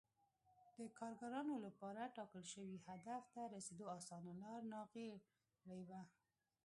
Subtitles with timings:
[0.77, 6.01] د کارګرانو لپاره ټاکل شوي هدف ته رسېدو اسانه لار ناغېړي وه